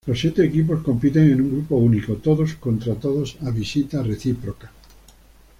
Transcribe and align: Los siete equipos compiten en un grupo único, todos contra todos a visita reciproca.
Los 0.07 0.19
siete 0.19 0.43
equipos 0.43 0.81
compiten 0.81 1.31
en 1.31 1.41
un 1.41 1.51
grupo 1.51 1.75
único, 1.75 2.15
todos 2.15 2.55
contra 2.55 2.95
todos 2.95 3.37
a 3.43 3.51
visita 3.51 4.01
reciproca. 4.01 4.71